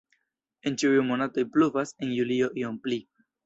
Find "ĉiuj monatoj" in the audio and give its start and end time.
0.83-1.45